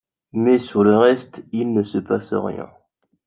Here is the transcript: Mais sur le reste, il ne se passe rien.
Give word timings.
Mais 0.33 0.57
sur 0.57 0.83
le 0.83 0.97
reste, 0.97 1.43
il 1.51 1.73
ne 1.73 1.83
se 1.83 1.99
passe 1.99 2.33
rien. 2.33 2.71